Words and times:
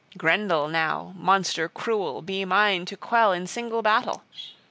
Grendel 0.17 0.67
now, 0.67 1.13
monster 1.15 1.69
cruel, 1.69 2.23
be 2.23 2.43
mine 2.43 2.85
to 2.85 2.97
quell 2.97 3.31
in 3.31 3.45
single 3.45 3.83
battle! 3.83 4.23